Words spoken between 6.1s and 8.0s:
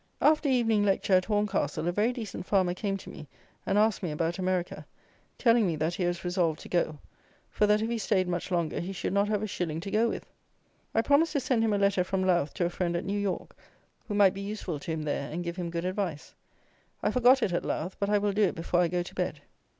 resolved to go, for that if he